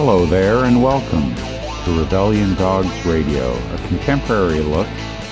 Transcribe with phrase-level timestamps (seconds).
[0.00, 4.86] Hello there, and welcome to Rebellion Dogs Radio, a contemporary look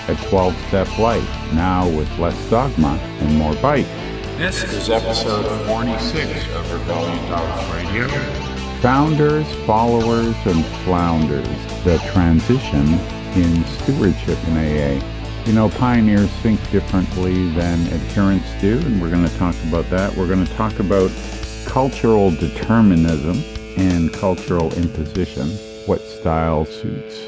[0.09, 3.87] at 12 step life, now with less dogma and more bite.
[4.39, 8.08] This is episode 46 of Rebellion Dogs Radio.
[8.81, 11.47] Founders, followers, and flounders,
[11.85, 12.94] the transition
[13.40, 15.44] in stewardship in AA.
[15.47, 20.12] You know, pioneers think differently than adherents do, and we're going to talk about that.
[20.17, 21.12] We're going to talk about
[21.67, 23.45] cultural determinism
[23.77, 25.48] and cultural imposition.
[25.87, 27.27] What style suits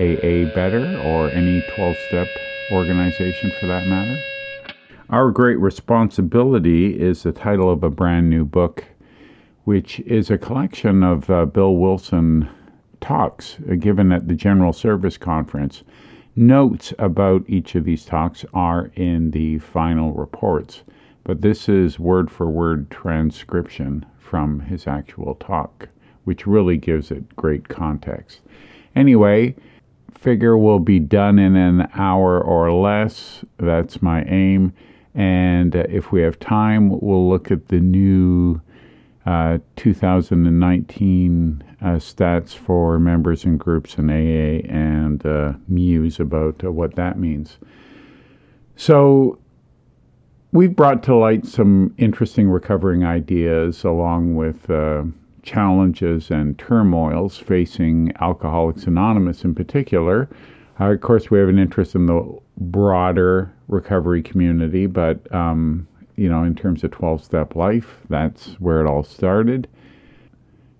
[0.00, 2.28] AA better or any 12 step
[2.72, 4.20] organization for that matter?
[5.10, 8.84] Our Great Responsibility is the title of a brand new book,
[9.64, 12.48] which is a collection of uh, Bill Wilson
[13.00, 15.84] talks uh, given at the General Service Conference.
[16.34, 20.82] Notes about each of these talks are in the final reports,
[21.22, 25.88] but this is word for word transcription from his actual talk,
[26.24, 28.40] which really gives it great context.
[28.96, 29.54] Anyway,
[30.12, 33.44] figure will be done in an hour or less.
[33.58, 34.72] That's my aim.
[35.14, 38.60] And uh, if we have time, we'll look at the new
[39.26, 46.72] uh, 2019 uh, stats for members and groups in AA and uh, muse about uh,
[46.72, 47.58] what that means.
[48.76, 49.38] So,
[50.54, 55.02] we've brought to light some interesting recovering ideas along with uh,
[55.42, 60.30] challenges and turmoils facing Alcoholics Anonymous in particular.
[60.80, 66.28] Uh, of course, we have an interest in the broader recovery community, but um, you
[66.28, 69.66] know, in terms of 12 step life, that's where it all started.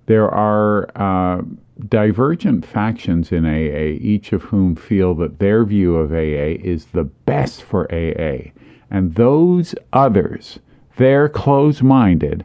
[0.06, 1.42] There are uh,
[1.89, 7.05] divergent factions in AA, each of whom feel that their view of AA is the
[7.05, 8.52] best for AA.
[8.95, 10.61] And those others,
[10.98, 12.45] they're close minded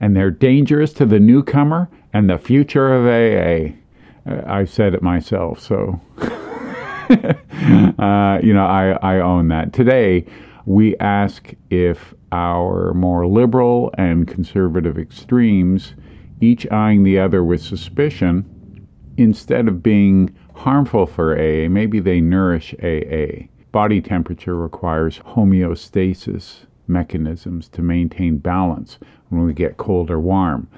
[0.00, 3.74] and they're dangerous to the newcomer and the future of AA.
[4.26, 9.74] Uh, I've said it myself, so uh, you know I, I own that.
[9.74, 10.24] Today,
[10.64, 15.92] we ask if our more liberal and conservative extremes,
[16.40, 18.88] each eyeing the other with suspicion,
[19.18, 23.49] instead of being harmful for AA, maybe they nourish AA.
[23.72, 28.98] Body temperature requires homeostasis mechanisms to maintain balance
[29.28, 30.68] when we get cold or warm.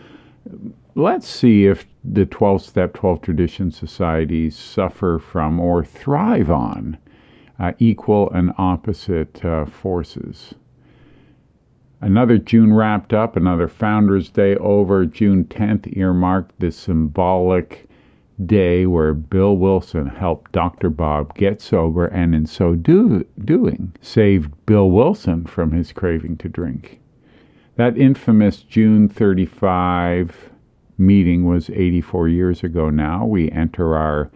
[0.95, 6.99] Let's see if the 12 step, 12 tradition societies suffer from or thrive on
[7.59, 10.55] uh, equal and opposite uh, forces.
[12.03, 15.07] Another June wrapped up, another Founders Day over.
[15.07, 17.89] June 10th earmarked the symbolic
[18.45, 20.91] day where Bill Wilson helped Dr.
[20.91, 26.49] Bob get sober and in so do, doing saved Bill Wilson from his craving to
[26.49, 27.01] drink.
[27.77, 30.51] That infamous June 35
[30.99, 33.25] meeting was 84 years ago now.
[33.25, 34.31] We enter our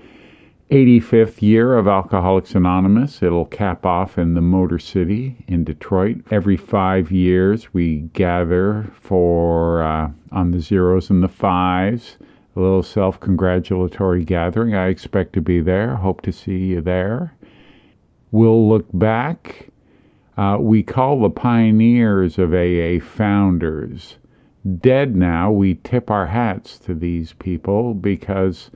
[0.71, 3.23] 85th year of Alcoholics Anonymous.
[3.23, 6.23] It'll cap off in the Motor City in Detroit.
[6.31, 12.17] Every five years, we gather for uh, on the zeros and the fives,
[12.57, 14.75] a little self congratulatory gathering.
[14.75, 15.97] I expect to be there.
[15.97, 17.35] Hope to see you there.
[18.33, 19.71] We'll look back
[20.37, 24.19] uh, we call the pioneers of AA founders.
[24.81, 28.71] Dead now, we tip our hats to these people because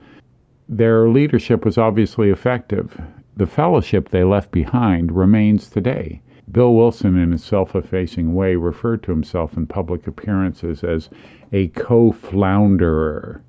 [0.67, 2.99] their leadership was obviously effective.
[3.37, 6.21] The fellowship they left behind remains today.
[6.51, 11.09] Bill Wilson, in a self effacing way, referred to himself in public appearances as
[11.51, 13.41] a co flounderer.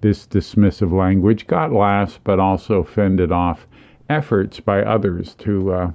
[0.00, 3.66] This dismissive language got laughs but also fended off
[4.08, 5.90] efforts by others to uh,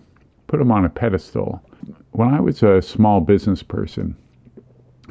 [0.48, 1.62] put him on a pedestal.
[2.12, 4.16] When I was a small business person,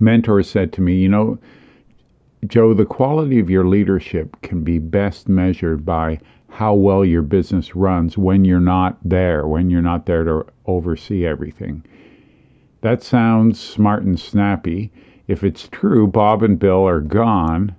[0.00, 1.38] mentors said to me, You know,
[2.46, 7.74] Joe, the quality of your leadership can be best measured by how well your business
[7.74, 11.84] runs when you're not there, when you're not there to oversee everything.
[12.82, 14.92] That sounds smart and snappy.
[15.26, 17.74] If it's true, Bob and Bill are gone,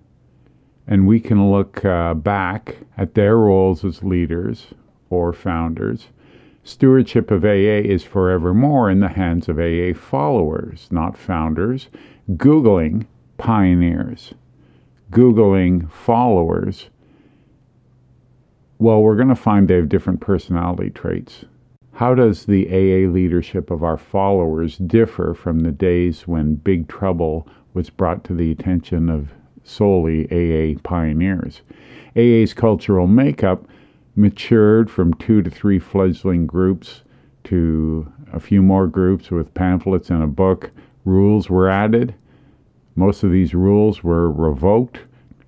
[0.88, 4.68] and we can look uh, back at their roles as leaders
[5.10, 6.10] or founders
[6.68, 11.90] Stewardship of AA is forevermore in the hands of AA followers, not founders.
[12.32, 13.06] Googling
[13.38, 14.34] pioneers,
[15.12, 16.90] Googling followers,
[18.80, 21.46] well, we're going to find they have different personality traits.
[21.94, 27.48] How does the AA leadership of our followers differ from the days when big trouble
[27.76, 29.30] was brought to the attention of
[29.66, 31.62] solely AA pioneers?
[32.16, 33.68] AA's cultural makeup
[34.16, 37.02] matured from two to three fledgling groups
[37.44, 40.72] to a few more groups with pamphlets and a book.
[41.04, 42.16] Rules were added.
[42.96, 45.00] Most of these rules were revoked.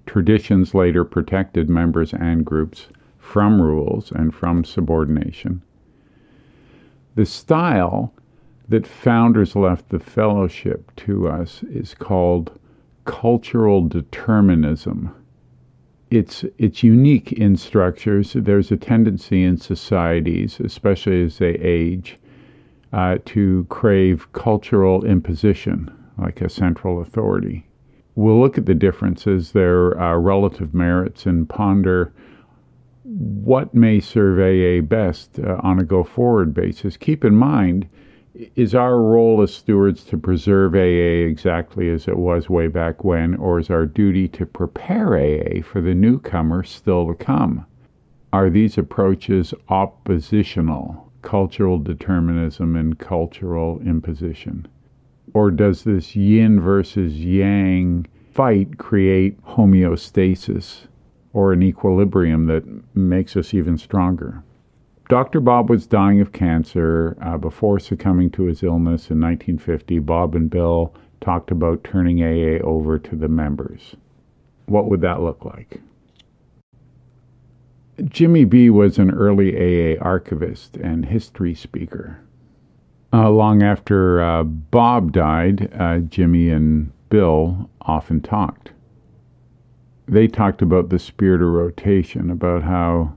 [0.05, 2.87] Traditions later protected members and groups
[3.17, 5.61] from rules and from subordination.
[7.15, 8.13] The style
[8.69, 12.56] that founders left the fellowship to us is called
[13.07, 15.15] cultural determinism.
[16.11, 18.33] It's, it's unique in structures.
[18.33, 22.17] There's a tendency in societies, especially as they age,
[22.93, 27.65] uh, to crave cultural imposition, like a central authority.
[28.15, 32.13] We'll look at the differences, their uh, relative merits, and ponder
[33.03, 36.97] what may serve a best uh, on a go forward basis.
[36.97, 37.87] Keep in mind,
[38.55, 43.35] is our role as stewards to preserve AA exactly as it was way back when,
[43.35, 47.65] or is our duty to prepare AA for the newcomer still to come?
[48.31, 54.67] Are these approaches oppositional, cultural determinism and cultural imposition?
[55.33, 60.87] Or does this yin versus yang fight create homeostasis
[61.33, 62.63] or an equilibrium that
[62.95, 64.43] makes us even stronger?
[65.09, 65.39] Dr.
[65.39, 69.99] Bob was dying of cancer uh, before succumbing to his illness in 1950.
[69.99, 73.95] Bob and Bill talked about turning AA over to the members.
[74.65, 75.79] What would that look like?
[78.03, 82.19] Jimmy B was an early AA archivist and history speaker.
[83.13, 88.71] Uh, long after uh, Bob died, uh, Jimmy and Bill often talked.
[90.07, 93.13] They talked about the spirit of rotation, about how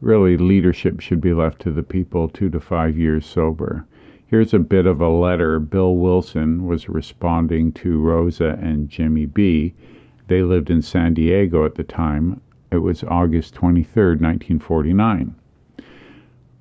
[0.00, 3.86] really leadership should be left to the people two to five years sober.
[4.26, 9.74] Here's a bit of a letter Bill Wilson was responding to Rosa and Jimmy B.
[10.26, 12.40] They lived in San Diego at the time.
[12.70, 15.34] It was August 23, 1949.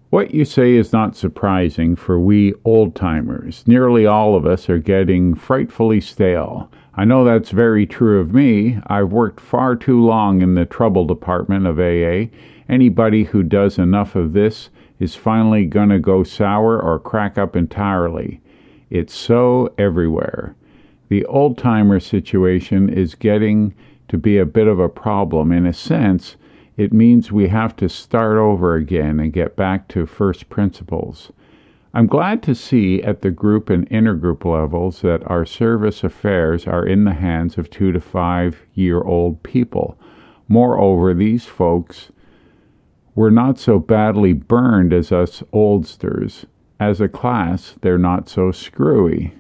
[0.10, 4.80] What you say is not surprising, for we old timers, nearly all of us, are
[4.80, 6.72] getting frightfully stale.
[6.98, 8.80] I know that's very true of me.
[8.88, 12.34] I've worked far too long in the trouble department of AA
[12.70, 17.56] Anybody who does enough of this is finally going to go sour or crack up
[17.56, 18.42] entirely.
[18.90, 20.56] It's so everywhere.
[21.10, 23.74] The old timer situation is getting
[24.10, 25.52] to be a bit of a problem.
[25.52, 26.36] In a sense,
[26.76, 31.32] it means we have to start over again and get back to first principles.
[31.94, 36.86] I'm glad to see at the group and intergroup levels that our service affairs are
[36.86, 39.98] in the hands of two to five year old people.
[40.48, 42.12] Moreover, these folks
[43.18, 46.46] we're not so badly burned as us oldsters.
[46.80, 49.34] As a class, they're not so screwy.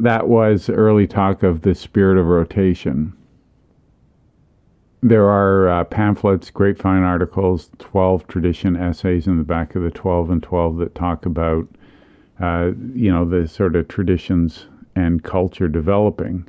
[0.00, 3.12] That was early talk of the spirit of rotation.
[5.02, 10.30] There are uh, pamphlets, grapevine articles, 12 tradition essays in the back of the 12
[10.30, 11.68] and 12 that talk about,
[12.40, 14.66] uh, you know, the sort of traditions
[14.96, 16.48] and culture developing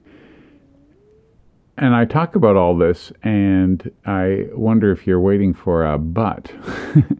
[1.80, 6.52] and I talk about all this, and I wonder if you're waiting for a but.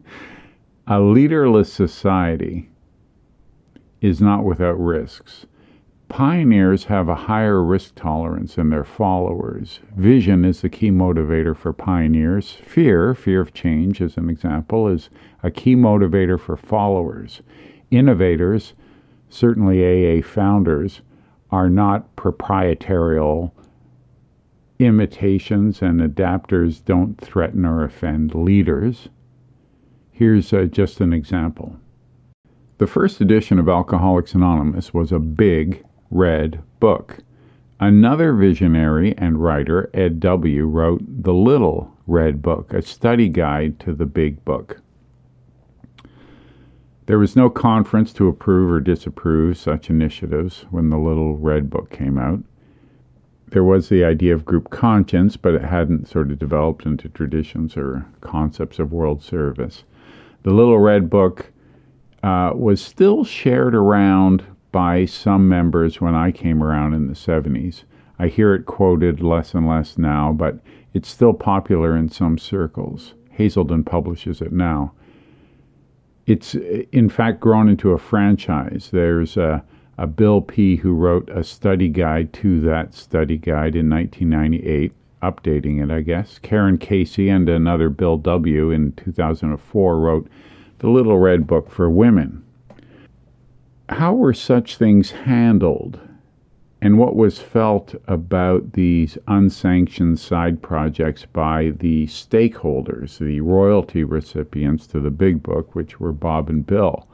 [0.86, 2.68] a leaderless society
[4.02, 5.46] is not without risks.
[6.10, 9.78] Pioneers have a higher risk tolerance than their followers.
[9.96, 12.50] Vision is the key motivator for pioneers.
[12.50, 15.08] Fear, fear of change, as an example, is
[15.44, 17.42] a key motivator for followers.
[17.92, 18.74] Innovators,
[19.28, 21.00] certainly AA founders,
[21.52, 23.52] are not proprietarial
[24.80, 29.08] imitations and adapters don't threaten or offend leaders.
[30.10, 31.76] Here's uh, just an example.
[32.78, 37.18] The first edition of Alcoholics Anonymous was a big red book.
[37.78, 43.94] Another visionary and writer, Ed W., wrote The Little Red Book, a study guide to
[43.94, 44.80] the big book.
[47.06, 51.90] There was no conference to approve or disapprove such initiatives when the Little Red Book
[51.90, 52.40] came out
[53.50, 57.76] there was the idea of group conscience, but it hadn't sort of developed into traditions
[57.76, 59.84] or concepts of world service.
[60.42, 61.52] The Little Red Book
[62.22, 67.84] uh, was still shared around by some members when I came around in the 70s.
[68.18, 70.60] I hear it quoted less and less now, but
[70.92, 73.14] it's still popular in some circles.
[73.30, 74.92] Hazelden publishes it now.
[76.26, 78.90] It's, in fact, grown into a franchise.
[78.92, 79.64] There's a
[79.98, 85.82] uh, Bill P., who wrote a study guide to that study guide in 1998, updating
[85.82, 86.38] it, I guess.
[86.38, 88.70] Karen Casey and another Bill W.
[88.70, 90.28] in 2004 wrote
[90.78, 92.42] The Little Red Book for Women.
[93.90, 95.98] How were such things handled?
[96.80, 104.86] And what was felt about these unsanctioned side projects by the stakeholders, the royalty recipients
[104.88, 107.08] to the big book, which were Bob and Bill?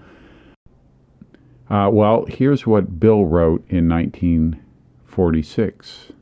[1.71, 6.13] Uh, well, here's what Bill wrote in 1946.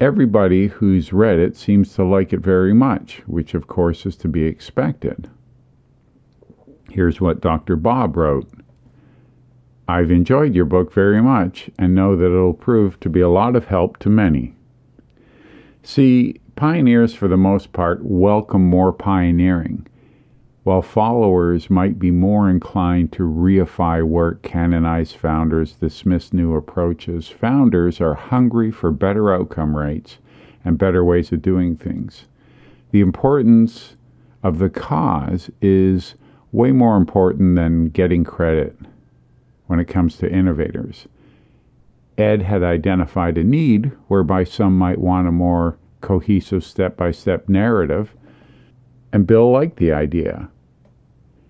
[0.00, 4.28] Everybody who's read it seems to like it very much, which of course is to
[4.28, 5.28] be expected.
[6.90, 7.74] Here's what Dr.
[7.74, 8.48] Bob wrote
[9.86, 13.54] I've enjoyed your book very much and know that it'll prove to be a lot
[13.54, 14.54] of help to many.
[15.82, 19.86] See, pioneers, for the most part, welcome more pioneering,
[20.62, 27.28] while followers might be more inclined to reify work, canonize founders, dismiss new approaches.
[27.28, 30.16] Founders are hungry for better outcome rates
[30.64, 32.24] and better ways of doing things.
[32.90, 33.96] The importance
[34.42, 36.14] of the cause is
[36.52, 38.78] way more important than getting credit
[39.66, 41.06] when it comes to innovators.
[42.16, 47.48] Ed had identified a need whereby some might want a more cohesive step by step
[47.48, 48.14] narrative,
[49.12, 50.48] and Bill liked the idea.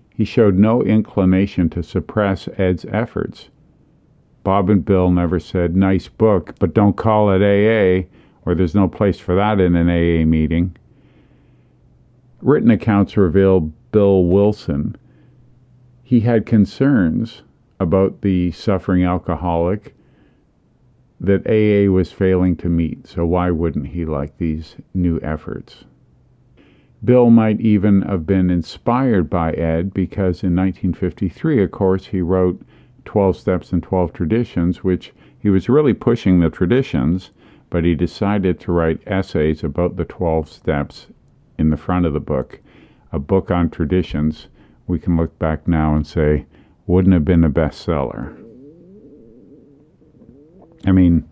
[0.09, 3.49] He showed no inclination to suppress Ed's efforts.
[4.43, 8.07] Bob and Bill never said, nice book, but don't call it AA,
[8.45, 10.77] or there's no place for that in an AA meeting.
[12.41, 13.59] Written accounts reveal
[13.91, 14.95] Bill Wilson.
[16.03, 17.41] He had concerns
[17.79, 19.95] about the suffering alcoholic
[21.19, 25.85] that AA was failing to meet, so why wouldn't he like these new efforts?
[27.03, 32.61] Bill might even have been inspired by Ed because in 1953, of course, he wrote
[33.05, 37.31] 12 Steps and 12 Traditions, which he was really pushing the traditions,
[37.69, 41.07] but he decided to write essays about the 12 steps
[41.59, 42.59] in the front of the book,
[43.11, 44.47] a book on traditions.
[44.87, 46.45] We can look back now and say,
[46.87, 48.41] wouldn't have been a bestseller.
[50.85, 51.27] I mean,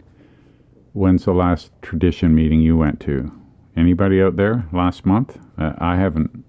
[0.94, 3.32] when's the last tradition meeting you went to?
[3.76, 5.38] Anybody out there last month?
[5.58, 6.44] Uh, I haven't.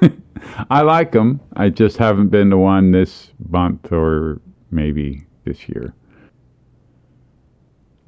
[0.70, 1.40] I like them.
[1.54, 5.94] I just haven't been to one this month or maybe this year.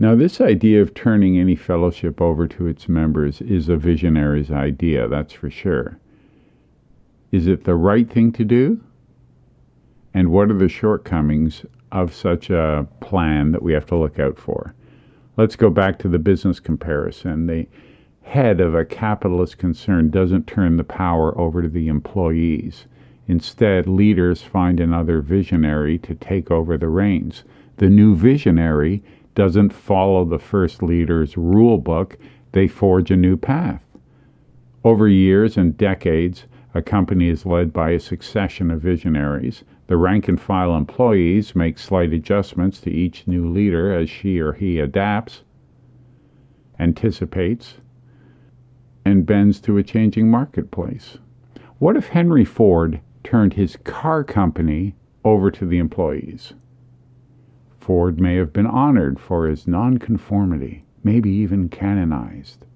[0.00, 5.09] Now, this idea of turning any fellowship over to its members is a visionary's idea,
[5.09, 5.99] that's for sure.
[7.33, 8.81] Is it the right thing to do?
[10.15, 14.38] And what are the shortcomings of such a plan that we have to look out
[14.38, 14.75] for?
[15.37, 17.47] Let's go back to the business comparison.
[17.47, 17.69] The
[18.23, 22.87] head of a capitalist concern doesn't turn the power over to the employees.
[23.27, 27.45] Instead, leaders find another visionary to take over the reins.
[27.77, 29.03] The new visionary
[29.35, 32.19] doesn't follow the first leader's rule book,
[32.53, 33.83] they forge a new path.
[34.83, 36.47] Over years and decades,
[36.79, 39.65] a company is led by a succession of visionaries.
[39.89, 44.53] The rank and file employees make slight adjustments to each new leader as she or
[44.53, 45.43] he adapts,
[46.79, 47.79] anticipates,
[49.05, 51.19] and bends to a changing marketplace.
[51.79, 54.95] What if Henry Ford turned his car company
[55.25, 56.55] over to the employees?
[57.81, 62.67] Ford may have been honored for his nonconformity, maybe even canonized.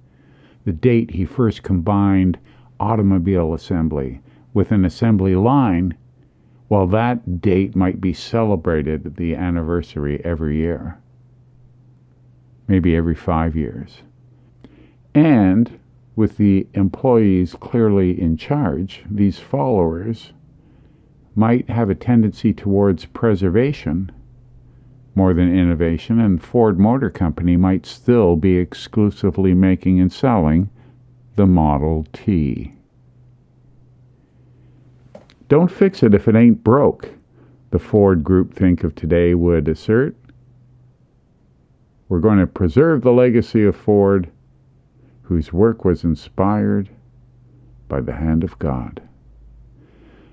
[0.65, 2.39] The date he first combined
[2.83, 4.21] automobile assembly
[4.53, 5.97] with an assembly line,
[6.69, 10.99] well, that date might be celebrated the anniversary every year,
[12.67, 14.03] maybe every five years.
[15.15, 15.79] And
[16.17, 20.33] with the employees clearly in charge, these followers
[21.37, 24.11] might have a tendency towards preservation
[25.15, 30.71] more than innovation, and Ford Motor Company might still be exclusively making and selling
[31.37, 32.75] the Model T.
[35.49, 37.11] Don't fix it if it ain't broke,
[37.71, 40.17] the Ford groupthink of today would assert.
[42.09, 44.31] We're going to preserve the legacy of Ford
[45.23, 46.91] whose work was inspired
[47.89, 49.01] by the hand of God.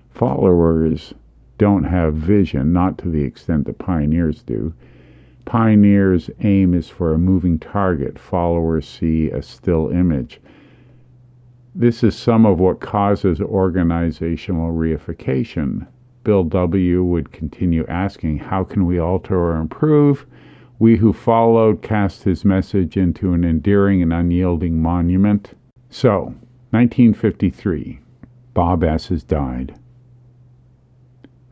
[0.10, 1.13] Followers
[1.58, 4.74] don't have vision, not to the extent that pioneers do.
[5.46, 10.41] Pioneers' aim is for a moving target, followers see a still image.
[11.79, 15.88] This is some of what causes organizational reification.
[16.25, 17.05] Bill W.
[17.05, 20.25] would continue asking, How can we alter or improve?
[20.77, 25.53] We who followed cast his message into an endearing and unyielding monument.
[25.89, 26.36] So,
[26.71, 28.01] 1953,
[28.53, 29.07] Bob S.
[29.07, 29.79] has died.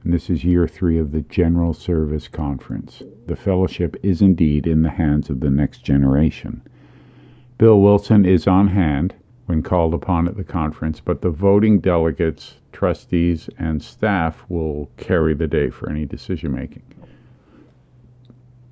[0.04, 3.02] And this is year three of the General Service Conference.
[3.28, 6.62] The fellowship is indeed in the hands of the next generation.
[7.58, 9.16] Bill Wilson is on hand
[9.48, 15.34] when called upon at the conference, but the voting delegates, trustees, and staff will carry
[15.34, 16.84] the day for any decision making.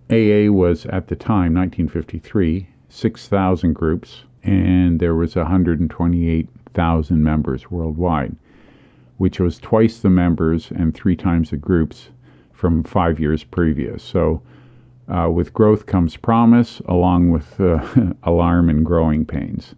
[0.10, 8.36] AA was at the time, 1953, 6,000 groups, and there was 128,000 members worldwide,
[9.17, 12.10] which was twice the members and three times the groups
[12.53, 14.03] from five years previous.
[14.03, 14.41] So
[15.08, 17.86] Uh, with growth comes promise, along with uh,
[18.24, 19.75] alarm and growing pains.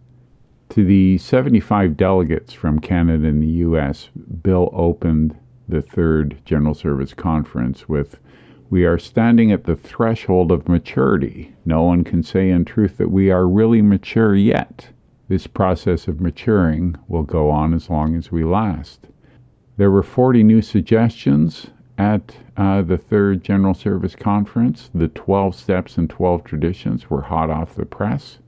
[0.70, 4.10] To the 75 delegates from Canada and the U.S.,
[4.42, 5.34] Bill opened
[5.66, 8.18] the third General Service Conference with
[8.68, 11.54] We are standing at the threshold of maturity.
[11.64, 14.90] No one can say in truth that we are really mature yet.
[15.28, 19.06] This process of maturing will go on as long as we last.
[19.78, 24.90] There were 40 new suggestions at uh, the third General Service Conference.
[24.94, 28.38] The 12 steps and 12 traditions were hot off the press.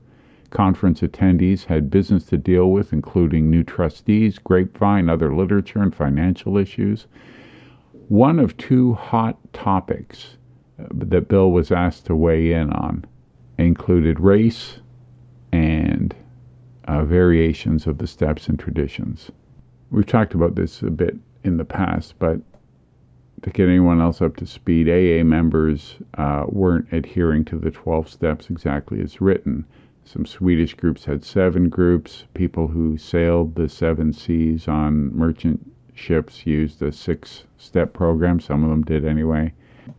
[0.51, 6.57] Conference attendees had business to deal with, including new trustees, grapevine, other literature, and financial
[6.57, 7.07] issues.
[8.09, 10.35] One of two hot topics
[10.77, 13.05] uh, that Bill was asked to weigh in on
[13.57, 14.79] included race
[15.53, 16.13] and
[16.85, 19.31] uh, variations of the steps and traditions.
[19.89, 22.41] We've talked about this a bit in the past, but
[23.41, 28.09] to get anyone else up to speed, AA members uh, weren't adhering to the 12
[28.09, 29.65] steps exactly as written.
[30.03, 32.25] Some Swedish groups had seven groups.
[32.33, 38.39] People who sailed the seven seas on merchant ships used a six step program.
[38.39, 39.53] Some of them did anyway.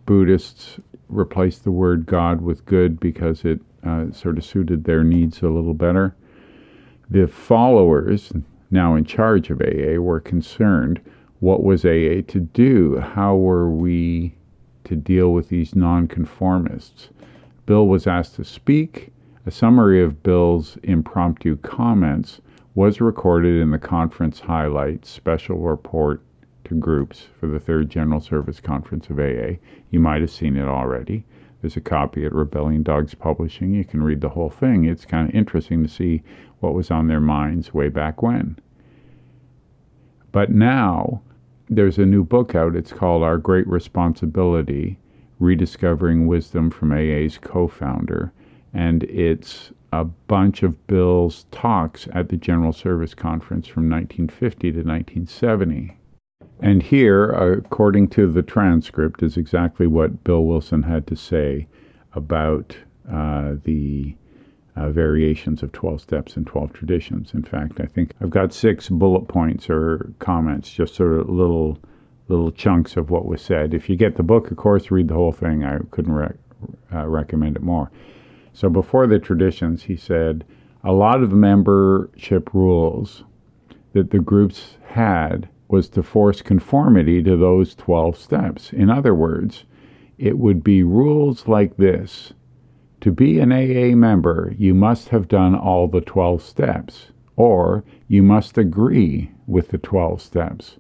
[0.07, 5.43] Buddhists replaced the word God with good because it uh, sort of suited their needs
[5.43, 6.15] a little better.
[7.11, 8.33] The followers,
[8.71, 11.01] now in charge of AA, were concerned
[11.41, 12.99] what was AA to do?
[12.99, 14.37] How were we
[14.85, 17.09] to deal with these nonconformists?
[17.67, 19.12] Bill was asked to speak.
[19.45, 22.41] A summary of Bill's impromptu comments
[22.77, 26.23] was recorded in the conference highlights special report
[26.65, 29.59] to groups for the third General Service Conference of AA.
[29.91, 31.25] You might have seen it already.
[31.61, 33.75] There's a copy at Rebellion Dogs Publishing.
[33.75, 34.85] You can read the whole thing.
[34.85, 36.23] It's kind of interesting to see
[36.61, 38.57] what was on their minds way back when.
[40.31, 41.21] But now
[41.69, 42.77] there's a new book out.
[42.77, 45.01] It's called Our Great Responsibility
[45.41, 48.33] Rediscovering Wisdom from AA's co founder.
[48.73, 54.79] And it's a bunch of Bill's talks at the General Service Conference from 1950 to
[54.79, 55.97] 1970.
[56.61, 61.67] And here, according to the transcript, is exactly what Bill Wilson had to say
[62.15, 62.77] about
[63.11, 64.15] uh, the
[64.77, 67.35] uh, variations of 12 steps and 12 traditions.
[67.35, 71.79] In fact, I think I've got six bullet points or comments, just sort of little
[72.29, 73.75] little chunks of what was said.
[73.75, 75.65] If you get the book, of course, read the whole thing.
[75.65, 76.37] I couldn't rec-
[76.93, 77.91] uh, recommend it more.
[78.53, 80.45] So before the traditions, he said
[80.85, 83.25] a lot of the membership rules
[83.93, 88.73] that the groups had was to force conformity to those 12 steps.
[88.73, 89.65] In other words,
[90.19, 92.33] it would be rules like this
[93.01, 98.23] To be an AA member, you must have done all the 12 steps, or you
[98.23, 100.77] must agree with the 12 steps.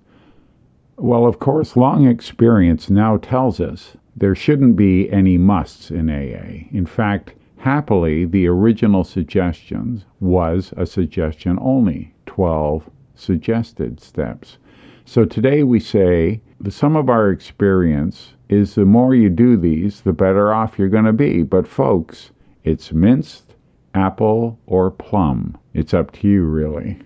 [0.96, 6.68] Well, of course, long experience now tells us there shouldn't be any musts in AA.
[6.70, 14.58] In fact, happily, the original suggestions was a suggestion only 12 suggested steps.
[15.04, 20.00] So today we say the sum of our experience is the more you do these,
[20.00, 21.44] the better off you're going to be.
[21.44, 22.32] But folks,
[22.64, 23.54] it's minced,
[23.94, 25.56] apple, or plum.
[25.72, 26.98] It's up to you, really.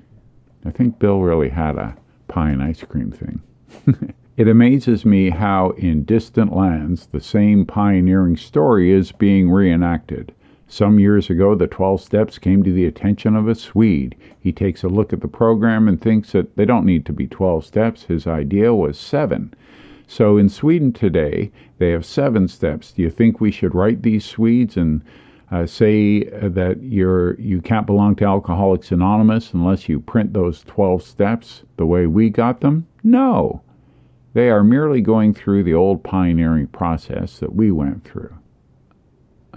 [0.64, 1.96] I think Bill really had a
[2.28, 3.42] pie and ice cream thing.
[4.38, 10.32] it amazes me how, in distant lands, the same pioneering story is being reenacted.
[10.68, 14.16] Some years ago, the 12 steps came to the attention of a Swede.
[14.38, 17.28] He takes a look at the program and thinks that they don't need to be
[17.28, 18.04] 12 steps.
[18.04, 19.54] His idea was seven.
[20.08, 22.92] So in Sweden today, they have seven steps.
[22.92, 25.02] Do you think we should write these Swedes and
[25.52, 31.02] uh, say that you're you can't belong to Alcoholics Anonymous unless you print those 12
[31.02, 32.86] steps the way we got them?
[33.04, 33.62] No.
[34.34, 38.34] They are merely going through the old pioneering process that we went through.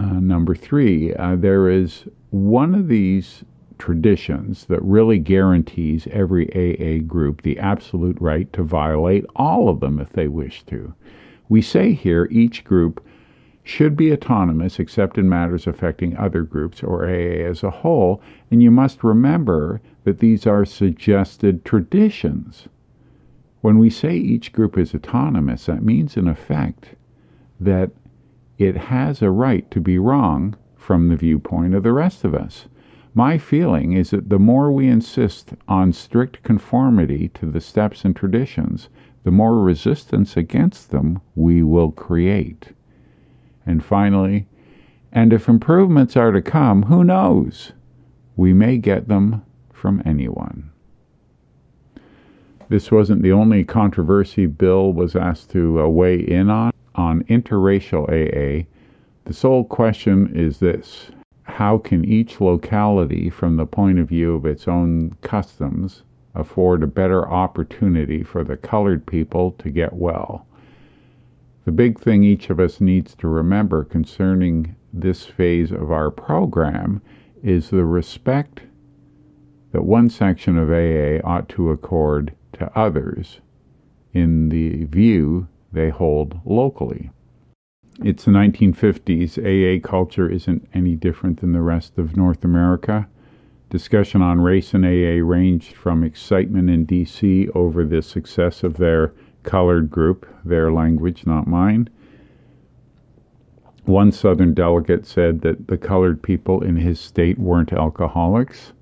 [0.00, 3.44] Uh, number three, uh, there is one of these
[3.76, 9.98] traditions that really guarantees every AA group the absolute right to violate all of them
[10.00, 10.94] if they wish to.
[11.50, 13.06] We say here each group
[13.62, 18.62] should be autonomous except in matters affecting other groups or AA as a whole, and
[18.62, 22.68] you must remember that these are suggested traditions.
[23.60, 26.94] When we say each group is autonomous, that means in effect
[27.60, 27.90] that
[28.60, 32.66] it has a right to be wrong from the viewpoint of the rest of us.
[33.14, 38.14] My feeling is that the more we insist on strict conformity to the steps and
[38.14, 38.90] traditions,
[39.24, 42.68] the more resistance against them we will create.
[43.64, 44.46] And finally,
[45.10, 47.72] and if improvements are to come, who knows?
[48.36, 49.42] We may get them
[49.72, 50.70] from anyone.
[52.68, 58.04] This wasn't the only controversy Bill was asked to uh, weigh in on on interracial
[58.04, 58.66] AA,
[59.24, 61.10] The sole question is this
[61.44, 66.02] How can each locality, from the point of view of its own customs,
[66.34, 70.46] afford a better opportunity for the colored people to get well?
[71.64, 77.00] The big thing each of us needs to remember concerning this phase of our program
[77.42, 78.62] is the respect
[79.72, 83.40] that one section of AA ought to accord to others
[84.12, 87.10] in the view they hold locally.
[88.02, 89.38] It's the 1950s.
[89.38, 93.08] AA culture isn't any different than the rest of North America.
[93.68, 99.12] Discussion on race in AA ranged from excitement in DC over the success of their
[99.42, 101.88] colored group, their language, not mine.
[103.84, 108.72] One Southern delegate said that the colored people in his state weren't alcoholics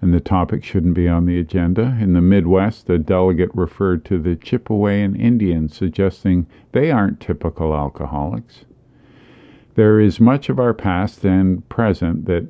[0.00, 1.96] and the topic shouldn't be on the agenda.
[2.00, 8.64] In the Midwest, a delegate referred to the Chippewayan Indians, suggesting they aren't typical alcoholics.
[9.74, 12.48] There is much of our past and present that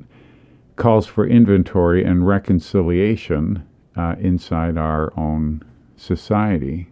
[0.75, 5.63] calls for inventory and reconciliation uh, inside our own
[5.97, 6.87] society.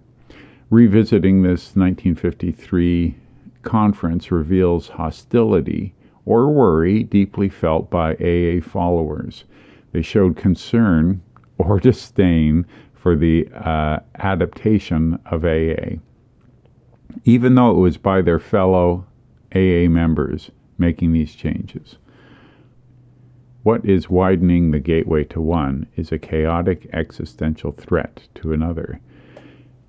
[0.69, 3.15] Revisiting this 1953
[3.61, 5.93] conference reveals hostility
[6.25, 9.45] or worry deeply felt by AA followers
[9.91, 11.21] they showed concern
[11.58, 15.97] or disdain for the uh, adaptation of AA,
[17.23, 19.06] even though it was by their fellow
[19.56, 21.97] AA members making these changes.
[23.63, 29.02] What is widening the gateway to one is a chaotic existential threat to another.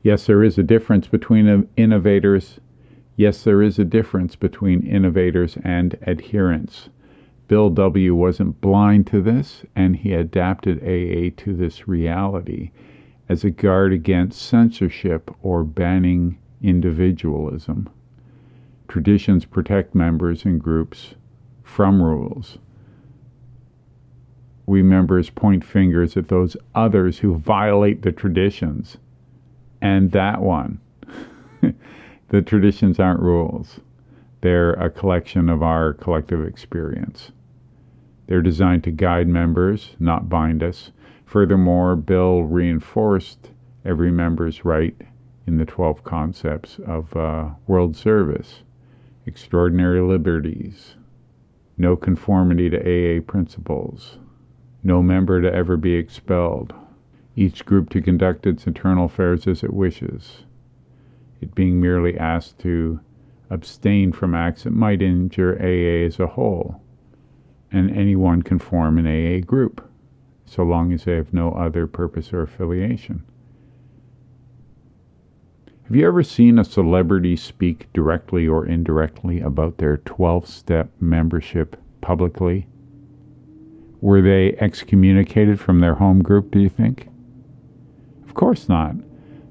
[0.02, 2.58] Yes, there is a difference between innovators.
[3.16, 6.88] Yes, there is a difference between innovators and adherents.
[7.48, 8.14] Bill W.
[8.14, 12.70] wasn't blind to this, and he adapted AA to this reality
[13.26, 17.88] as a guard against censorship or banning individualism.
[18.86, 21.14] Traditions protect members and groups
[21.62, 22.58] from rules.
[24.66, 28.98] We members point fingers at those others who violate the traditions.
[29.80, 30.80] And that one.
[32.28, 33.80] the traditions aren't rules,
[34.42, 37.32] they're a collection of our collective experience.
[38.28, 40.92] They're designed to guide members, not bind us.
[41.24, 43.52] Furthermore, Bill reinforced
[43.86, 44.94] every member's right
[45.46, 48.64] in the 12 concepts of uh, world service,
[49.24, 50.96] extraordinary liberties,
[51.78, 54.18] no conformity to AA principles,
[54.82, 56.74] no member to ever be expelled,
[57.34, 60.44] each group to conduct its internal affairs as it wishes,
[61.40, 63.00] it being merely asked to
[63.48, 66.82] abstain from acts that might injure AA as a whole
[67.70, 69.88] and anyone can form an AA group,
[70.46, 73.24] so long as they have no other purpose or affiliation.
[75.84, 81.76] Have you ever seen a celebrity speak directly or indirectly about their 12 step membership
[82.02, 82.66] publicly?
[84.00, 87.08] Were they excommunicated from their home group, do you think?
[88.26, 88.96] Of course not.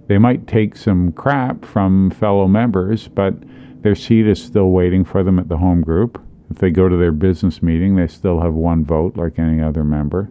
[0.07, 3.33] They might take some crap from fellow members, but
[3.81, 6.21] their seat is still waiting for them at the home group.
[6.49, 9.83] If they go to their business meeting, they still have one vote like any other
[9.83, 10.29] member.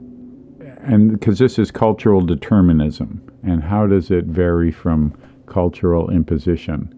[0.81, 5.15] And because this is cultural determinism, and how does it vary from
[5.47, 6.93] cultural imposition?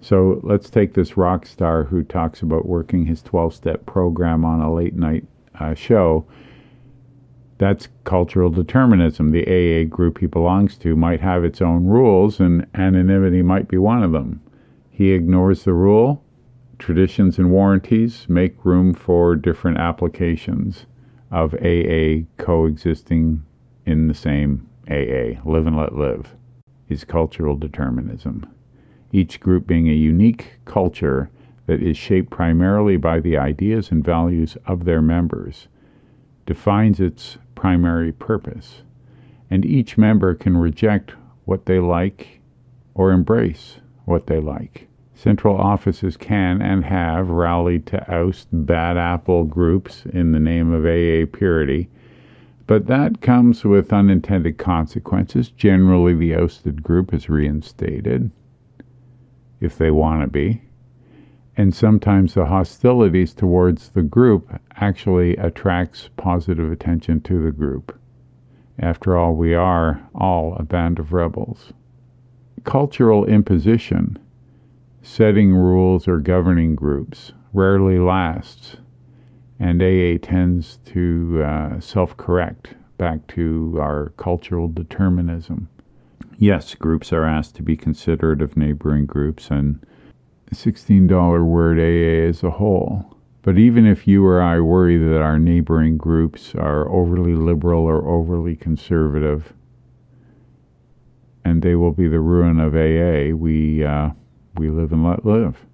[0.00, 4.60] So let's take this rock star who talks about working his 12 step program on
[4.60, 5.24] a late night
[5.58, 6.26] uh, show.
[7.58, 9.30] That's cultural determinism.
[9.30, 13.78] The AA group he belongs to might have its own rules, and anonymity might be
[13.78, 14.40] one of them.
[14.90, 16.23] He ignores the rule,
[16.78, 20.86] traditions and warranties make room for different applications
[21.30, 23.44] of AA coexisting
[23.86, 25.40] in the same AA.
[25.44, 26.34] Live and let live
[26.88, 28.46] is cultural determinism.
[29.12, 31.30] Each group being a unique culture
[31.66, 35.68] that is shaped primarily by the ideas and values of their members
[36.46, 38.82] defines its primary purpose,
[39.50, 42.40] and each member can reject what they like
[42.94, 44.88] or embrace what they like.
[45.24, 50.84] Central offices can and have rallied to oust bad apple groups in the name of
[50.84, 51.88] AA purity,
[52.66, 55.48] but that comes with unintended consequences.
[55.48, 58.30] Generally, the ousted group is reinstated,
[59.62, 60.60] if they want to be.
[61.56, 67.98] And sometimes the hostilities towards the group actually attracts positive attention to the group.
[68.78, 71.72] After all, we are all a band of rebels.
[72.64, 74.18] Cultural imposition
[75.04, 78.78] setting rules or governing groups rarely lasts,
[79.60, 85.68] and AA tends to uh, self correct back to our cultural determinism.
[86.38, 89.84] Yes, groups are asked to be considerate of neighboring groups and
[90.52, 93.16] $16 word AA as a whole.
[93.42, 98.08] But even if you or I worry that our neighboring groups are overly liberal or
[98.08, 99.52] overly conservative,
[101.44, 104.10] and they will be the ruin of AA, we, uh,
[104.56, 105.66] we live and let live.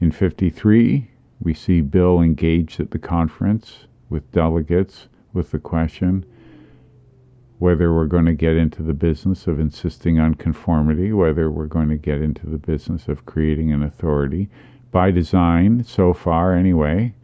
[0.00, 6.24] In 53, we see Bill engaged at the conference with delegates with the question
[7.62, 11.88] whether we're going to get into the business of insisting on conformity, whether we're going
[11.88, 14.48] to get into the business of creating an authority,
[14.90, 17.14] by design, so far anyway,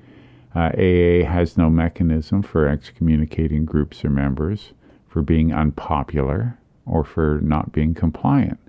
[0.55, 4.75] uh, AA has no mechanism for excommunicating groups or members
[5.09, 8.61] for being unpopular or for not being compliant.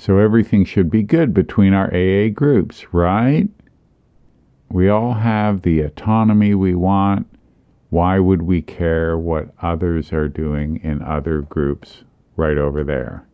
[0.00, 3.50] So everything should be good between our AA groups, right?
[4.70, 7.26] We all have the autonomy we want.
[7.90, 13.26] Why would we care what others are doing in other groups right over there?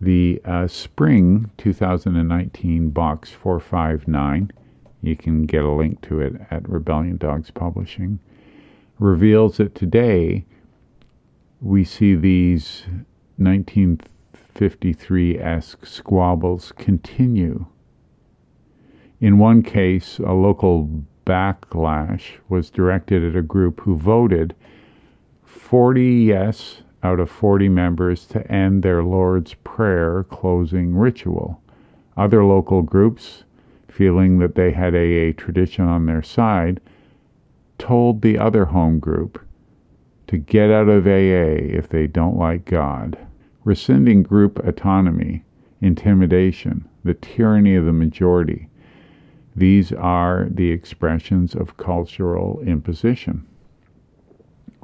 [0.00, 4.52] The uh, spring 2019 box 459,
[5.02, 8.20] you can get a link to it at Rebellion Dogs Publishing,
[9.00, 10.44] reveals that today
[11.60, 12.84] we see these
[13.40, 14.02] 19th.
[14.54, 17.66] 53-esque squabbles continue.
[19.20, 24.54] In one case, a local backlash was directed at a group who voted
[25.44, 31.60] 40 yes out of 40 members to end their Lord's Prayer closing ritual.
[32.16, 33.44] Other local groups,
[33.88, 36.80] feeling that they had AA tradition on their side,
[37.78, 39.44] told the other home group
[40.26, 43.18] to get out of AA if they don't like God
[43.64, 45.44] rescinding group autonomy,
[45.80, 48.68] intimidation, the tyranny of the majority.
[49.56, 53.46] These are the expressions of cultural imposition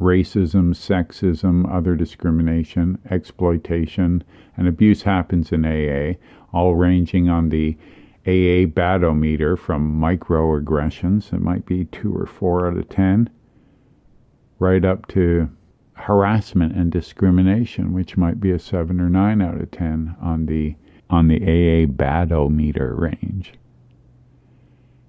[0.01, 4.25] racism, sexism, other discrimination, exploitation,
[4.57, 6.17] and abuse happens in AA,
[6.57, 7.77] all ranging on the
[8.27, 13.29] AA badometer from microaggressions, it might be two or four out of ten,
[14.59, 15.51] right up to
[16.03, 20.77] harassment and discrimination, which might be a seven or nine out of ten on the
[21.09, 23.55] on the AA badometer range.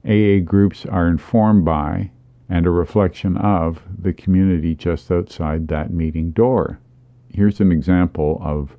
[0.04, 2.12] AA groups are informed by
[2.49, 6.80] and a reflection of the community just outside that meeting door.
[7.30, 8.75] Here's an example of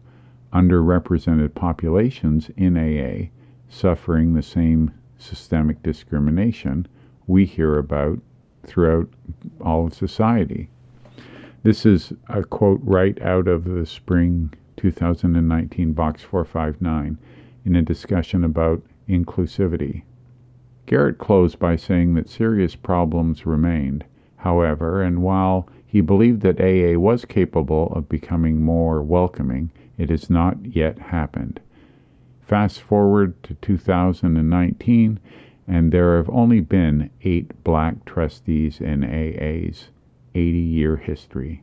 [0.52, 3.30] underrepresented populations in AA
[3.68, 6.86] suffering the same systemic discrimination
[7.26, 8.18] we hear about
[8.66, 9.08] throughout
[9.60, 10.68] all of society.
[11.64, 17.18] This is a quote right out of the spring 2019 box 459
[17.64, 20.02] in a discussion about inclusivity.
[20.86, 24.04] Garrett closed by saying that serious problems remained,
[24.38, 30.28] however, and while he believed that AA was capable of becoming more welcoming, it has
[30.28, 31.60] not yet happened.
[32.40, 35.20] Fast forward to 2019,
[35.68, 39.90] and there have only been eight black trustees in AA's
[40.34, 41.62] 80 year history.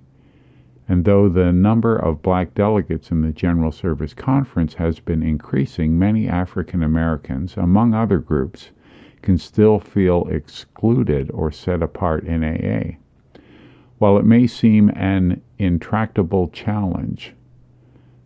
[0.88, 6.00] And though the number of black delegates in the General Service Conference has been increasing,
[6.00, 8.72] many African Americans, among other groups,
[9.22, 12.98] can still feel excluded or set apart in AA.
[14.00, 17.34] While it may seem an intractable challenge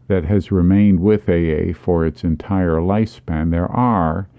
[0.07, 4.29] that has remained with AA for its entire lifespan, there are,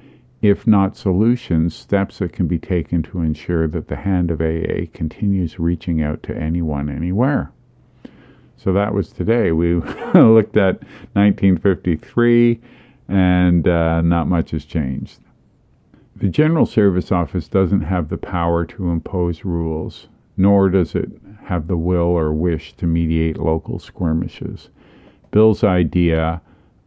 [0.45, 4.85] if not solutions, steps that can be taken to ensure that the hand of AA
[4.93, 7.51] continues reaching out to anyone, anywhere.
[8.59, 9.53] So that was today.
[9.53, 9.75] We
[10.15, 10.83] looked at
[11.15, 12.61] 1953,
[13.09, 15.21] and uh, not much has changed.
[16.15, 21.11] The General Service Office doesn't have the power to impose rules, nor does it
[21.45, 24.69] have the will or wish to mediate local skirmishes.
[25.31, 26.43] Bill's idea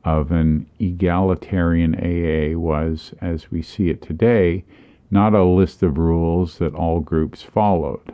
[0.08, 4.64] of an egalitarian AA was, as we see it today,
[5.12, 8.14] not a list of rules that all groups followed.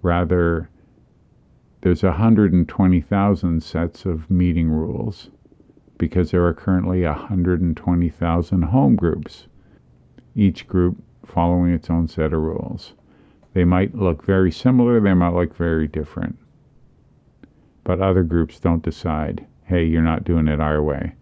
[0.00, 0.70] Rather,
[1.80, 5.30] there's 120,000 sets of meeting rules
[5.98, 9.48] because there are currently 120,000 home groups
[10.36, 12.94] each group following its own set of rules.
[13.54, 16.38] They might look very similar, they might look very different.
[17.82, 21.14] But other groups don't decide, hey, you're not doing it our way.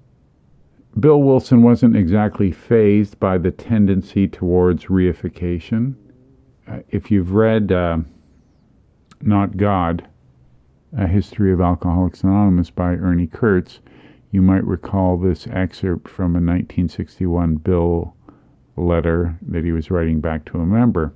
[0.99, 5.95] Bill Wilson wasn't exactly phased by the tendency towards reification.
[6.67, 7.99] Uh, if you've read uh,
[9.21, 10.09] Not God,
[10.97, 13.81] A History of Alcoholics Anonymous by Ernie Kurtz,
[14.31, 18.15] you might recall this excerpt from a 1961 Bill
[18.77, 21.13] letter that he was writing back to a member.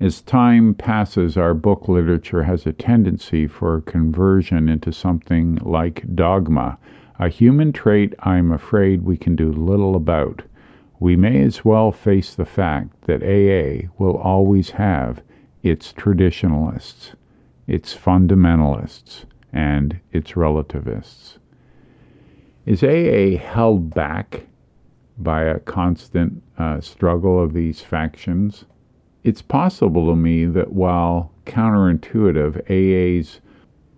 [0.00, 6.78] As time passes, our book literature has a tendency for conversion into something like dogma,
[7.18, 10.40] a human trait I'm afraid we can do little about.
[11.00, 15.22] We may as well face the fact that AA will always have
[15.62, 17.12] its traditionalists,
[17.66, 21.38] its fundamentalists, and its relativists.
[22.64, 24.46] Is AA held back
[25.18, 28.64] by a constant uh, struggle of these factions?
[29.22, 33.40] It's possible to me that while counterintuitive, AA's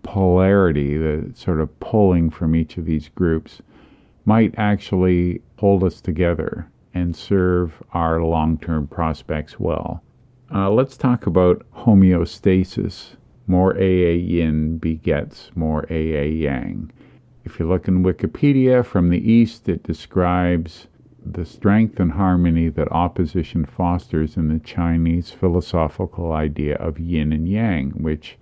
[0.03, 3.63] polarity, the sort of pulling from each of these groups,
[4.25, 10.03] might actually hold us together and serve our long term prospects well.
[10.55, 13.17] Uh, let's talk about homeostasis.
[13.47, 16.93] More AA yin begets more AA yang.
[17.45, 20.87] If you look in Wikipedia from the East, it describes
[21.25, 27.49] the strength and harmony that opposition fosters in the Chinese philosophical idea of yin and
[27.49, 28.37] yang, which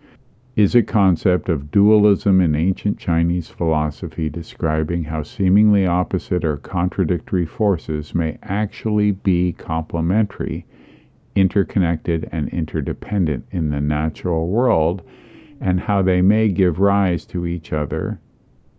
[0.56, 7.46] is a concept of dualism in ancient Chinese philosophy describing how seemingly opposite or contradictory
[7.46, 10.66] forces may actually be complementary,
[11.34, 15.02] interconnected, and interdependent in the natural world,
[15.60, 18.20] and how they may give rise to each other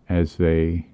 [0.10, 0.88] as they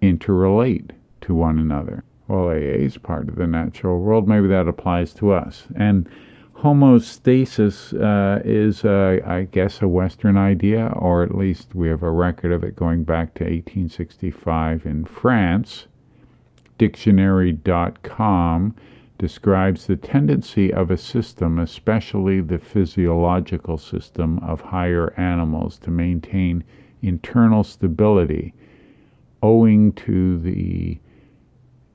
[0.00, 0.90] interrelate
[1.20, 2.02] to one another.
[2.26, 4.26] Well, AA is part of the natural world.
[4.26, 5.66] Maybe that applies to us.
[5.76, 6.08] And
[6.56, 12.10] homeostasis uh, is, uh, I guess, a Western idea, or at least we have a
[12.10, 15.86] record of it going back to 1865 in France.
[16.78, 18.74] Dictionary.com
[19.18, 26.64] describes the tendency of a system, especially the physiological system of higher animals, to maintain
[27.02, 28.54] internal stability
[29.42, 30.98] owing to the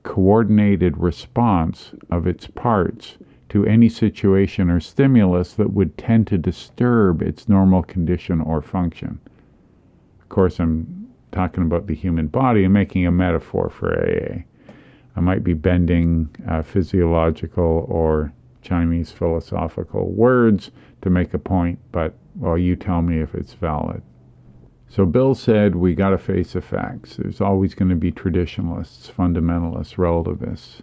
[0.02, 3.18] coordinated response of its parts
[3.50, 9.20] to any situation or stimulus that would tend to disturb its normal condition or function.
[10.20, 14.42] Of course, I'm talking about the human body and making a metaphor for AA.
[15.16, 18.32] I might be bending uh, physiological or
[18.62, 20.70] Chinese philosophical words
[21.02, 24.02] to make a point, but well, you tell me if it's valid.
[24.90, 27.14] So Bill said we got to face the facts.
[27.14, 30.82] There's always going to be traditionalists, fundamentalists, relativists.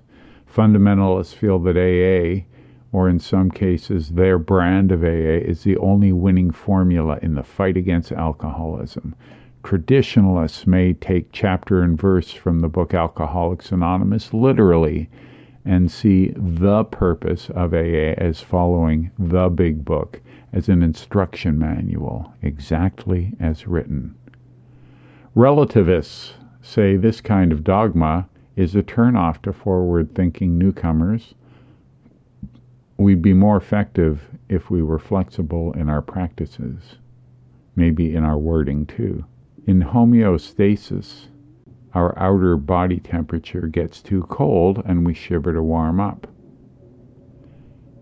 [0.50, 2.46] Fundamentalists feel that AA,
[2.94, 7.44] or in some cases their brand of AA, is the only winning formula in the
[7.44, 9.14] fight against alcoholism.
[9.62, 15.10] Traditionalists may take chapter and verse from the book Alcoholics Anonymous literally
[15.68, 20.22] and see the purpose of AA as following the big book
[20.54, 24.16] as an instruction manual, exactly as written.
[25.36, 31.36] Relativists say this kind of dogma is a turnoff to forward thinking newcomers.
[32.98, 36.96] We'd be more effective if we were flexible in our practices,
[37.76, 39.26] maybe in our wording too.
[39.68, 41.28] In homeostasis,
[41.94, 46.28] our outer body temperature gets too cold and we shiver to warm up.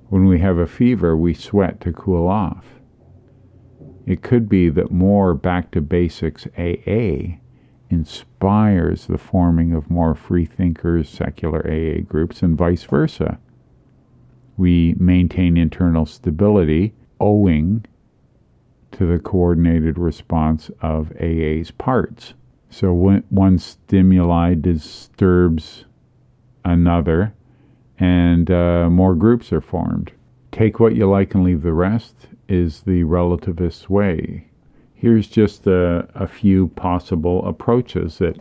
[0.10, 2.66] When we have a fever, we sweat to cool off.
[4.06, 7.40] It could be that more back to basics AA
[7.90, 13.40] inspires the forming of more free thinkers, secular AA groups, and vice versa.
[14.58, 17.86] We maintain internal stability owing
[18.92, 22.34] to the coordinated response of AA's parts.
[22.70, 25.86] So one stimuli disturbs
[26.66, 27.34] another,
[27.98, 30.12] and uh, more groups are formed.
[30.52, 34.48] Take what you like and leave the rest is the relativist way.
[34.94, 38.40] Here's just a, a few possible approaches that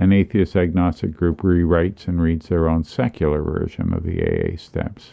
[0.00, 5.12] an atheist agnostic group rewrites and reads their own secular version of the AA steps.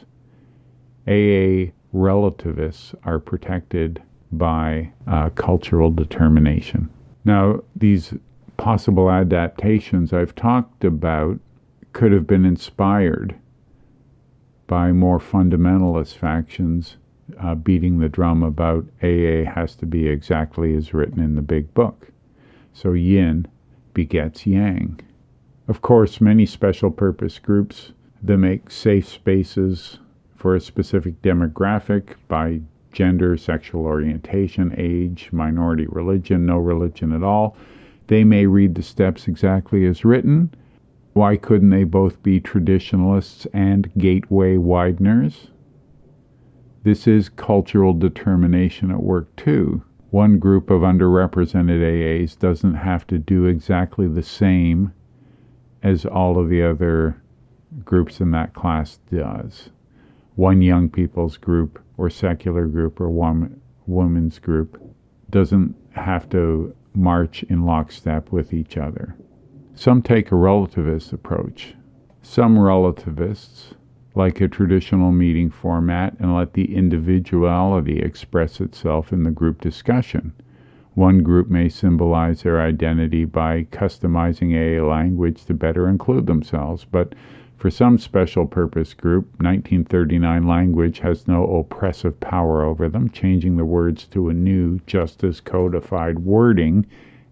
[1.08, 6.90] AA relativists are protected by uh, cultural determination.
[7.26, 8.14] Now, these
[8.56, 11.40] possible adaptations I've talked about
[11.94, 13.36] could have been inspired
[14.66, 16.98] by more fundamentalist factions
[17.40, 21.74] uh, beating the drum about AA has to be exactly as written in the big
[21.74, 22.12] book.
[22.80, 23.48] So, yin
[23.96, 25.00] begets yang.
[25.68, 29.98] Of course, many special purpose groups that make safe spaces
[30.36, 32.62] for a specific demographic by
[32.92, 37.58] gender, sexual orientation, age, minority religion, no religion at all.
[38.06, 40.54] They may read the steps exactly as written.
[41.14, 45.48] Why couldn't they both be traditionalists and gateway wideners?
[46.84, 49.82] This is cultural determination at work, too.
[50.10, 54.94] One group of underrepresented AAs doesn't have to do exactly the same
[55.84, 57.22] as all of the other
[57.84, 59.70] groups in that class does.
[60.36, 64.82] One young people's group or secular group or one women's group
[65.30, 69.16] doesn't have to march in lockstep with each other.
[69.76, 71.76] Some take a relativist approach.
[72.22, 73.74] Some relativists
[74.18, 80.34] like a traditional meeting format and let the individuality express itself in the group discussion.
[80.96, 87.14] One group may symbolize their identity by customizing AA language to better include themselves, but
[87.58, 93.10] for some special purpose group, 1939 language has no oppressive power over them.
[93.12, 96.88] Changing the words to a new, just as codified wording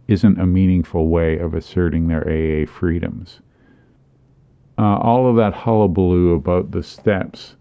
[0.08, 3.40] isn't a meaningful way of asserting their AA freedoms.
[4.78, 7.56] Uh, all of that hullabaloo about the steps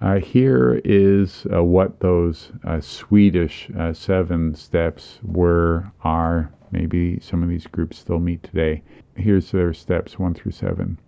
[0.00, 6.52] uh, here is uh, what those uh, Swedish uh, seven steps were, are.
[6.70, 8.82] Maybe some of these groups still meet today.
[9.16, 10.98] Here's their steps one through seven.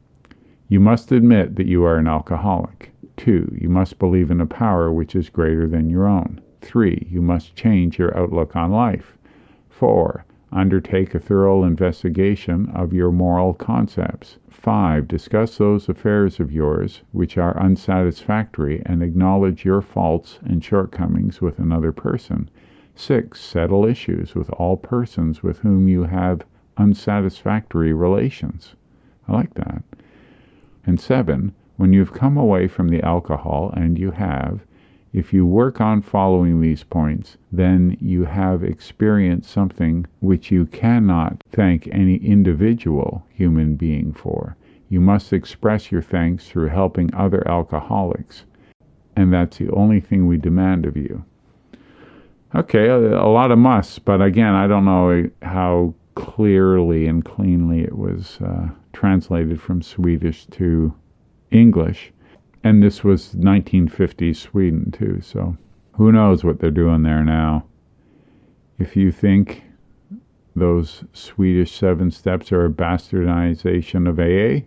[0.68, 2.92] You must admit that you are an alcoholic.
[3.16, 6.40] Two, you must believe in a power which is greater than your own.
[6.60, 9.16] Three, you must change your outlook on life.
[9.68, 10.24] Four,
[10.56, 14.38] undertake a thorough investigation of your moral concepts.
[14.50, 15.06] 5.
[15.06, 21.58] Discuss those affairs of yours which are unsatisfactory and acknowledge your faults and shortcomings with
[21.58, 22.50] another person.
[22.94, 23.40] 6.
[23.40, 26.46] Settle issues with all persons with whom you have
[26.78, 28.74] unsatisfactory relations.
[29.28, 29.82] I like that.
[30.84, 31.54] And 7.
[31.76, 34.65] When you've come away from the alcohol, and you have,
[35.16, 41.42] if you work on following these points, then you have experienced something which you cannot
[41.50, 44.58] thank any individual human being for.
[44.90, 48.44] You must express your thanks through helping other alcoholics,
[49.16, 51.24] and that's the only thing we demand of you.
[52.54, 57.96] Okay, a, lot of musts, but again, I don't know how clearly and cleanly it
[57.96, 60.94] was uh, translated from Swedish to
[61.50, 62.12] English.
[62.66, 65.56] And this was 1950s Sweden, too, so
[65.92, 67.64] who knows what they're doing there now.
[68.76, 69.62] If you think
[70.56, 74.66] those Swedish seven steps are a bastardization of AA,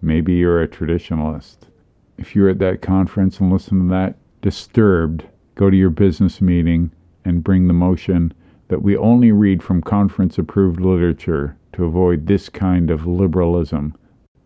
[0.00, 1.68] maybe you're a traditionalist.
[2.16, 6.92] If you're at that conference and listen to that disturbed, go to your business meeting
[7.26, 8.32] and bring the motion
[8.68, 13.94] that we only read from conference approved literature to avoid this kind of liberalism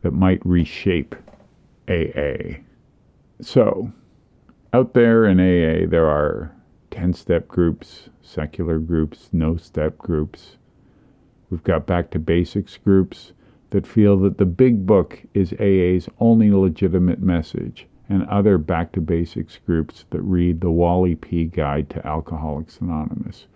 [0.02, 1.14] that might reshape
[1.88, 2.64] AA.
[3.40, 3.92] So,
[4.72, 6.52] out there in AA, there are
[6.90, 10.56] 10 step groups, secular groups, no step groups.
[11.48, 13.32] We've got back to basics groups
[13.70, 19.00] that feel that the big book is AA's only legitimate message, and other back to
[19.00, 21.44] basics groups that read the Wally P.
[21.44, 23.46] Guide to Alcoholics Anonymous.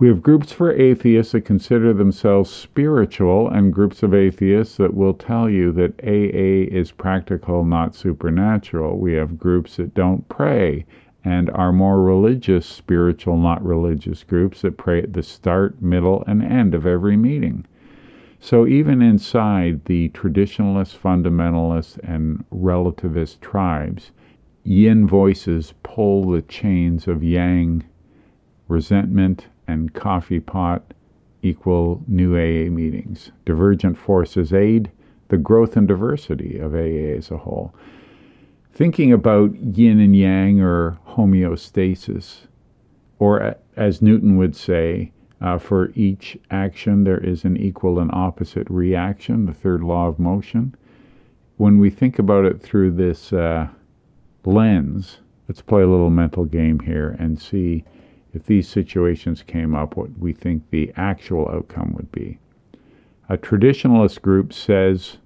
[0.00, 5.12] We have groups for atheists that consider themselves spiritual, and groups of atheists that will
[5.12, 8.96] tell you that AA is practical, not supernatural.
[8.96, 10.86] We have groups that don't pray
[11.24, 16.44] and are more religious, spiritual, not religious groups that pray at the start, middle, and
[16.44, 17.66] end of every meeting.
[18.38, 24.12] So even inside the traditionalist, fundamentalist, and relativist tribes,
[24.62, 27.82] yin voices pull the chains of yang
[28.68, 30.82] resentment and coffee pot
[31.42, 33.30] equal new AA meetings.
[33.44, 34.90] Divergent forces aid
[35.28, 37.74] the growth and diversity of AA as a whole.
[38.72, 42.46] Thinking about yin and yang or homeostasis,
[43.18, 48.68] or as Newton would say, uh, for each action there is an equal and opposite
[48.70, 50.74] reaction, the third law of motion.
[51.56, 53.68] When we think about it through this uh,
[54.44, 57.84] lens, let's play a little mental game here and see
[58.34, 62.38] if these situations came up, what we think the actual outcome would be.
[63.28, 65.18] A traditionalist group says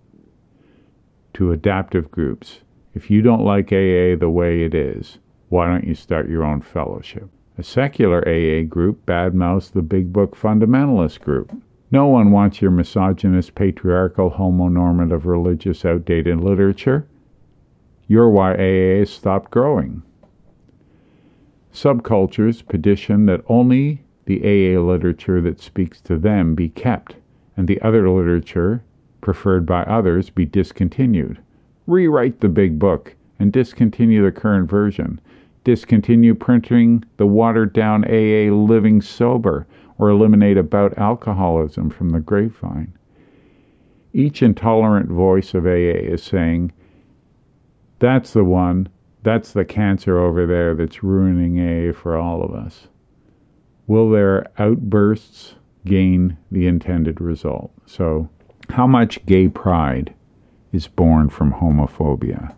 [1.34, 2.60] to adaptive groups,
[2.94, 6.60] if you don't like AA the way it is, why don't you start your own
[6.60, 7.28] fellowship?
[7.58, 11.52] A secular AA group badmouths the big book fundamentalist group.
[11.90, 17.06] No one wants your misogynist, patriarchal, homonormative, religious, outdated literature.
[18.08, 20.02] You're why AA has stopped growing.
[21.72, 27.16] Subcultures petition that only the AA literature that speaks to them be kept,
[27.56, 28.82] and the other literature
[29.22, 31.38] preferred by others be discontinued.
[31.86, 35.20] Rewrite the big book and discontinue the current version.
[35.64, 39.66] Discontinue printing the watered down AA Living Sober
[39.98, 42.92] or eliminate about alcoholism from the grapevine.
[44.12, 46.72] Each intolerant voice of AA is saying,
[47.98, 48.88] That's the one,
[49.22, 52.88] that's the cancer over there that's ruining AA for all of us.
[53.86, 55.54] Will their outbursts
[55.84, 57.72] gain the intended result?
[57.86, 58.28] So,
[58.70, 60.14] how much gay pride
[60.72, 62.54] is born from homophobia?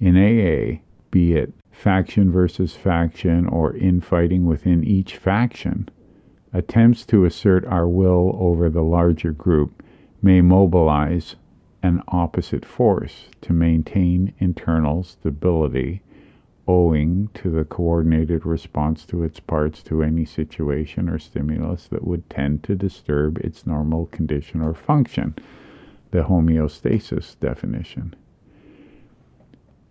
[0.00, 0.80] In AA,
[1.10, 5.88] be it faction versus faction or infighting within each faction,
[6.52, 9.82] attempts to assert our will over the larger group
[10.22, 11.36] may mobilize
[11.82, 16.02] an opposite force to maintain internal stability
[16.68, 22.28] owing to the coordinated response to its parts to any situation or stimulus that would
[22.28, 25.34] tend to disturb its normal condition or function,
[26.10, 28.14] the homeostasis definition.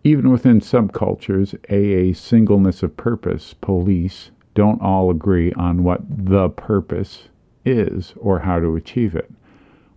[0.03, 7.29] Even within subcultures, AA singleness of purpose, police, don't all agree on what the purpose
[7.65, 9.29] is or how to achieve it.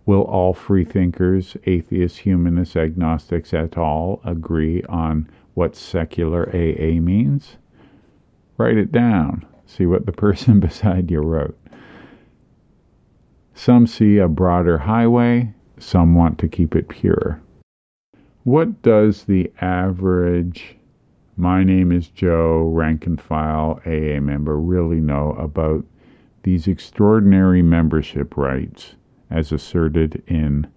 [0.05, 4.21] Will all freethinkers, atheists, humanists, agnostics et al.
[4.25, 7.57] agree on what secular AA means?
[8.57, 9.45] Write it down.
[9.65, 11.57] See what the person beside you wrote.
[13.53, 17.41] Some see a broader highway, some want to keep it pure.
[18.43, 20.77] What does the average
[21.37, 25.85] my name is Joe, rank and file AA member, really know about
[26.43, 28.95] these extraordinary membership rights
[29.31, 30.67] as asserted in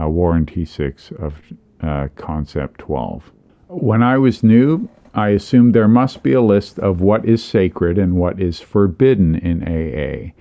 [0.00, 1.40] uh, Warranty 6 of
[1.80, 3.30] uh, Concept 12?
[3.68, 7.98] When I was new, I assumed there must be a list of what is sacred
[7.98, 10.32] and what is forbidden in AA.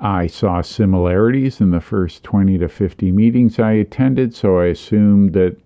[0.00, 5.32] I saw similarities in the first 20 to 50 meetings I attended, so I assumed
[5.32, 5.56] that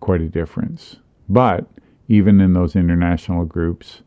[0.00, 0.96] Quite a difference.
[1.28, 1.68] But
[2.08, 4.02] even in those international groups,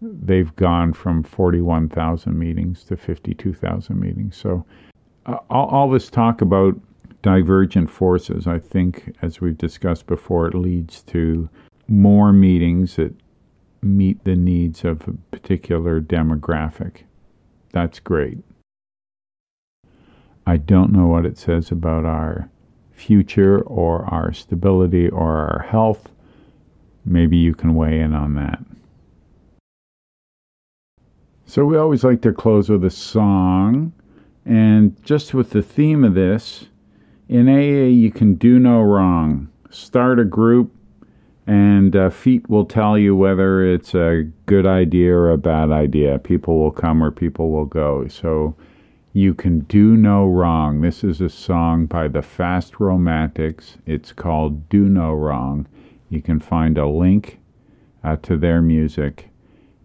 [0.00, 4.36] they've gone from 41,000 meetings to 52,000 meetings.
[4.36, 4.64] So,
[5.26, 6.80] uh, all, all this talk about
[7.22, 11.48] divergent forces, I think, as we've discussed before, it leads to
[11.88, 13.14] more meetings that
[13.82, 17.02] meet the needs of a particular demographic.
[17.72, 18.38] That's great.
[20.46, 22.48] I don't know what it says about our
[22.92, 26.08] future or our stability or our health.
[27.04, 28.60] Maybe you can weigh in on that.
[31.50, 33.92] So, we always like to close with a song.
[34.46, 36.66] And just with the theme of this,
[37.28, 39.48] in AA, you can do no wrong.
[39.68, 40.72] Start a group,
[41.48, 46.20] and uh, feet will tell you whether it's a good idea or a bad idea.
[46.20, 48.06] People will come or people will go.
[48.06, 48.54] So
[49.12, 50.82] you can do no wrong.
[50.82, 53.76] This is a song by the Fast Romantics.
[53.86, 55.66] It's called Do No Wrong.
[56.10, 57.40] You can find a link
[58.04, 59.29] uh, to their music.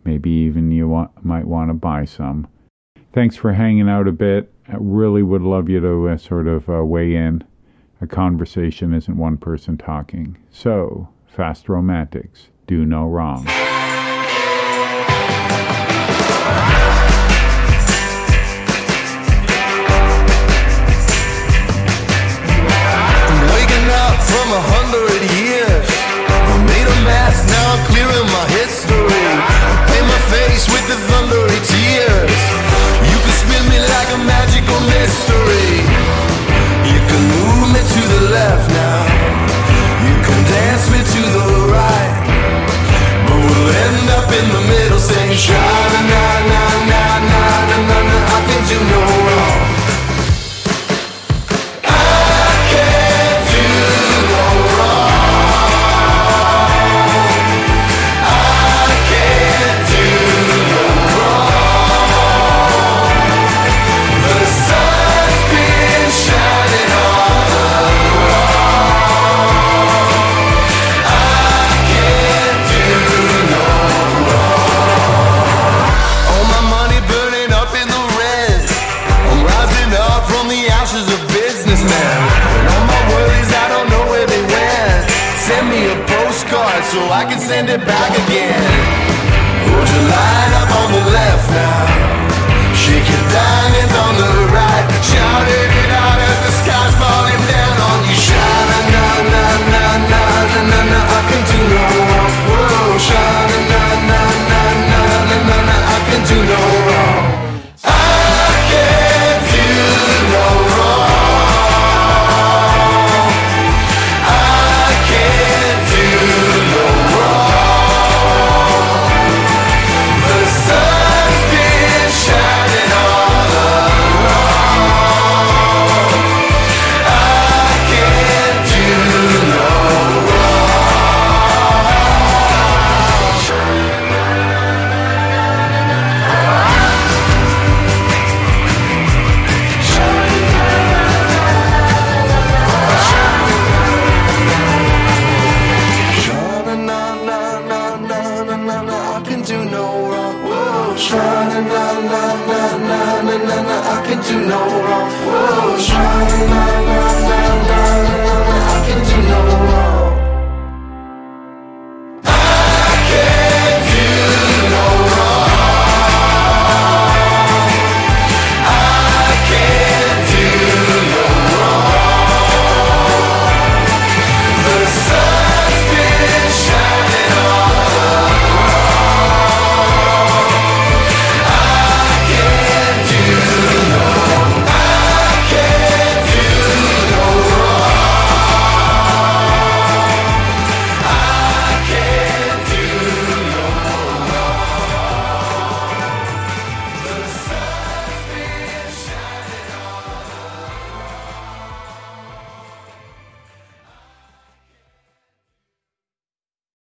[0.06, 2.47] Maybe even you want, might want to buy some.
[3.12, 4.51] Thanks for hanging out a bit.
[4.68, 7.43] I really would love you to uh, sort of uh, weigh in.
[8.01, 10.38] A conversation isn't one person talking.
[10.51, 13.45] So, Fast Romantics, do no wrong.